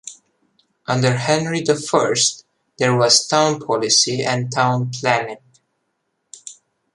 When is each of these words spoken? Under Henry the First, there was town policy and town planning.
Under 0.87 1.13
Henry 1.15 1.61
the 1.61 1.75
First, 1.75 2.43
there 2.79 2.97
was 2.97 3.27
town 3.27 3.59
policy 3.59 4.23
and 4.23 4.51
town 4.51 4.89
planning. 4.89 5.37